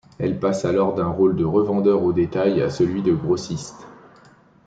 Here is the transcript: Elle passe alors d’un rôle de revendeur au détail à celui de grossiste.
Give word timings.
Elle 0.17 0.39
passe 0.39 0.65
alors 0.65 0.95
d’un 0.95 1.09
rôle 1.09 1.35
de 1.35 1.45
revendeur 1.45 2.01
au 2.01 2.11
détail 2.11 2.59
à 2.63 2.71
celui 2.71 3.03
de 3.03 3.13
grossiste. 3.13 3.85